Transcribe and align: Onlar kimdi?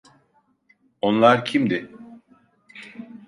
Onlar 1.01 1.45
kimdi? 1.45 1.91